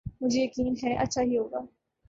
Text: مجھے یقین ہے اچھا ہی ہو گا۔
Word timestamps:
مجھے 0.21 0.43
یقین 0.43 0.73
ہے 0.83 0.95
اچھا 0.95 1.21
ہی 1.21 1.37
ہو 1.37 1.47
گا۔ 1.51 1.59